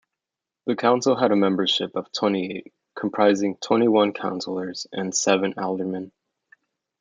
The 0.65 0.75
council 0.75 1.15
had 1.15 1.31
a 1.31 1.35
membership 1.35 1.95
of 1.95 2.11
twenty-eight, 2.11 2.73
comprising 2.95 3.57
twenty-one 3.57 4.13
councillors 4.13 4.87
and 4.91 5.13
seven 5.13 5.53
aldermen. 5.59 6.11